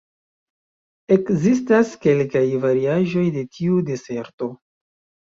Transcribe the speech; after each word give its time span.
Ekzistas 1.15 1.91
kelkaj 2.05 2.43
variaĵoj 2.63 3.27
de 3.37 3.45
tiu 3.59 3.77
deserto. 3.91 4.49